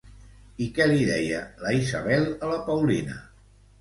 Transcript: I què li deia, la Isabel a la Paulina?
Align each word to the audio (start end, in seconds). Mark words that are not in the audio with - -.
I 0.65 0.69
què 0.77 0.87
li 0.91 1.03
deia, 1.09 1.41
la 1.65 1.73
Isabel 1.83 2.25
a 2.47 2.51
la 2.53 2.59
Paulina? 2.71 3.19